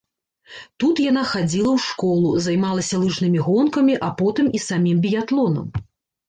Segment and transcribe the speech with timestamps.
[0.83, 5.67] Тут яна хадзіла ў школу, займалася лыжнымі гонкамі, а потым і самім біятлонам.